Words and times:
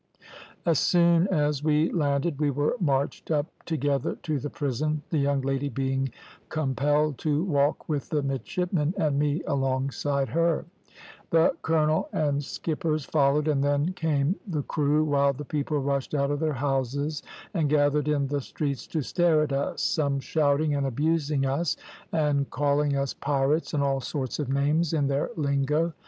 "As 0.65 0.79
soon 0.79 1.27
as 1.27 1.63
we 1.63 1.91
landed 1.91 2.39
we 2.41 2.49
were 2.49 2.75
marched 2.79 3.29
up 3.29 3.45
together 3.65 4.15
to 4.23 4.39
the 4.39 4.49
prison, 4.49 5.03
the 5.11 5.19
young 5.19 5.41
lady 5.41 5.69
being 5.69 6.09
compelled 6.49 7.19
to 7.19 7.43
walk 7.43 7.87
with 7.87 8.09
the 8.09 8.23
midshipmen 8.23 8.95
and 8.97 9.19
me 9.19 9.43
alongside 9.45 10.29
her; 10.29 10.65
the 11.29 11.55
colonel 11.61 12.09
and 12.11 12.43
skippers 12.43 13.05
followed, 13.05 13.47
and 13.47 13.63
then 13.63 13.93
came 13.93 14.37
the 14.47 14.63
crew, 14.63 15.03
while 15.03 15.33
the 15.33 15.45
people 15.45 15.77
rushed 15.77 16.15
out 16.15 16.31
of 16.31 16.39
their 16.39 16.53
houses 16.53 17.21
and 17.53 17.69
gathered 17.69 18.07
in 18.07 18.25
the 18.25 18.41
streets 18.41 18.87
to 18.87 19.03
stare 19.03 19.43
at 19.43 19.53
us, 19.53 19.83
some 19.83 20.19
shouting 20.19 20.73
and 20.73 20.87
abusing 20.87 21.45
us, 21.45 21.77
and 22.11 22.49
calling 22.49 22.95
us 22.95 23.13
pirates 23.13 23.71
and 23.75 23.83
all 23.83 24.01
sorts 24.01 24.39
of 24.39 24.49
names 24.49 24.93
in 24.93 25.05
their 25.05 25.29
lingo. 25.35 25.93